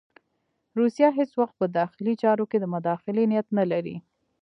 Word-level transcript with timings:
روسیه 0.79 1.09
هېڅ 1.19 1.31
وخت 1.41 1.55
په 1.61 1.65
داخلي 1.79 2.13
چارو 2.23 2.45
کې 2.51 2.57
د 2.59 2.65
مداخلې 2.75 3.23
نیت 3.31 3.47
نه 3.57 3.65
لري. 3.71 3.95